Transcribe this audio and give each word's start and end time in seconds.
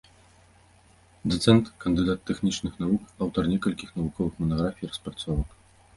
Дацэнт, 1.33 1.65
кандыдат 1.83 2.25
тэхнічных 2.31 2.73
навук, 2.85 3.03
аўтар 3.27 3.43
некалькіх 3.55 3.89
навуковых 3.99 4.33
манаграфій 4.45 4.85
і 4.89 4.91
распрацовак. 4.93 5.49